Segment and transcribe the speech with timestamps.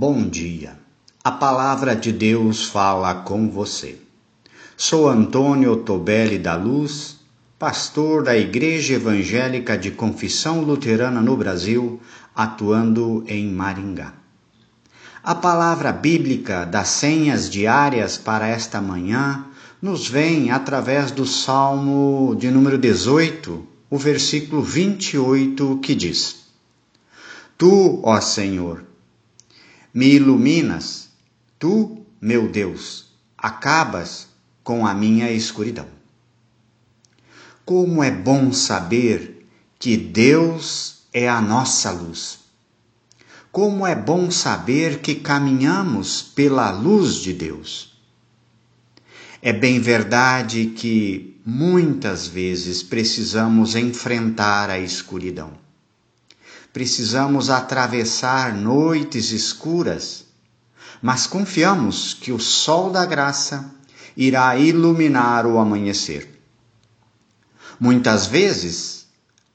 [0.00, 0.78] Bom dia.
[1.24, 3.98] A palavra de Deus fala com você.
[4.76, 7.16] Sou Antônio Tobelli da Luz,
[7.58, 12.00] pastor da Igreja Evangélica de Confissão Luterana no Brasil,
[12.32, 14.12] atuando em Maringá.
[15.20, 19.46] A palavra bíblica das senhas diárias para esta manhã
[19.82, 26.36] nos vem através do Salmo de número 18, o versículo 28, que diz:
[27.58, 28.86] Tu, ó Senhor,
[29.98, 31.08] me iluminas,
[31.58, 34.28] tu, meu Deus, acabas
[34.62, 35.88] com a minha escuridão.
[37.64, 39.44] Como é bom saber
[39.76, 42.38] que Deus é a nossa luz.
[43.50, 47.98] Como é bom saber que caminhamos pela luz de Deus.
[49.42, 55.54] É bem verdade que muitas vezes precisamos enfrentar a escuridão.
[56.72, 60.26] Precisamos atravessar noites escuras,
[61.00, 63.74] mas confiamos que o sol da graça
[64.16, 66.42] irá iluminar o amanhecer.
[67.78, 69.06] Muitas vezes,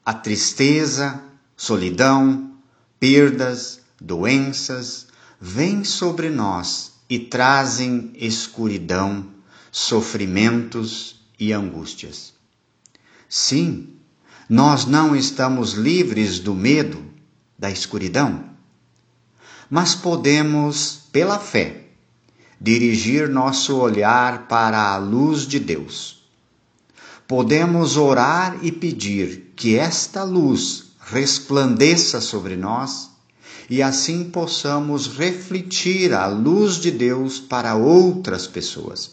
[0.04, 1.22] a tristeza,
[1.56, 2.52] solidão,
[2.98, 5.06] perdas, doenças
[5.40, 9.26] vêm sobre nós e trazem escuridão,
[9.70, 12.32] sofrimentos e angústias.
[13.28, 13.94] Sim,
[14.48, 17.02] nós não estamos livres do medo,
[17.58, 18.44] da escuridão,
[19.70, 21.84] mas podemos, pela fé,
[22.60, 26.24] dirigir nosso olhar para a luz de Deus.
[27.26, 33.10] Podemos orar e pedir que esta luz resplandeça sobre nós
[33.68, 39.12] e assim possamos refletir a luz de Deus para outras pessoas.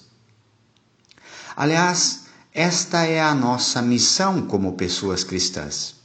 [1.56, 2.21] Aliás,
[2.54, 5.96] esta é a nossa missão como pessoas cristãs: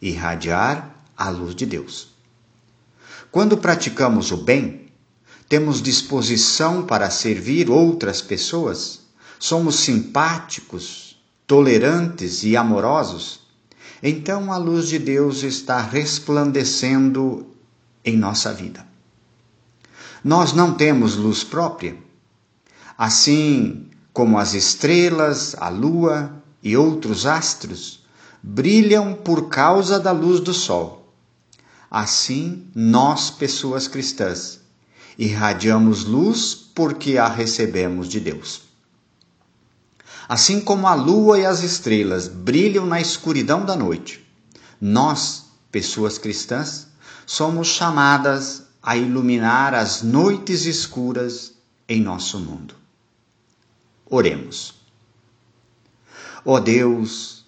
[0.00, 2.08] irradiar a luz de Deus.
[3.32, 4.92] Quando praticamos o bem,
[5.48, 9.00] temos disposição para servir outras pessoas,
[9.38, 13.40] somos simpáticos, tolerantes e amorosos,
[14.02, 17.46] então a luz de Deus está resplandecendo
[18.04, 18.86] em nossa vida.
[20.22, 21.96] Nós não temos luz própria.
[22.96, 28.04] Assim, como as estrelas, a lua e outros astros,
[28.42, 31.14] brilham por causa da luz do sol.
[31.90, 34.60] Assim, nós, pessoas cristãs,
[35.18, 38.62] irradiamos luz porque a recebemos de Deus.
[40.28, 44.26] Assim como a lua e as estrelas brilham na escuridão da noite,
[44.80, 46.88] nós, pessoas cristãs,
[47.26, 51.52] somos chamadas a iluminar as noites escuras
[51.88, 52.81] em nosso mundo.
[54.14, 54.74] Oremos.
[56.44, 57.46] Ó oh Deus,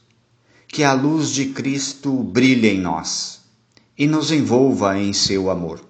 [0.67, 3.43] que a luz de Cristo brilhe em nós
[3.99, 5.85] e nos envolva em seu amor,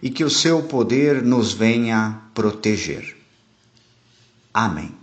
[0.00, 3.16] e que o seu poder nos venha proteger.
[4.54, 4.94] Amém.